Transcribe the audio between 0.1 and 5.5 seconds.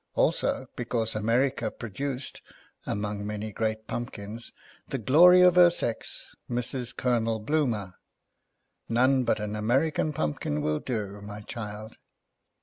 Also; because America produced (among many great pump kins) the glory